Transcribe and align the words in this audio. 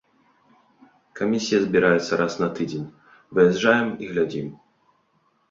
Камісія 1.19 1.59
збіраецца 1.65 2.19
раз 2.23 2.33
на 2.45 2.49
тыдзень, 2.61 2.89
выязджаем 3.37 3.93
і 4.01 4.11
глядзім. 4.15 4.51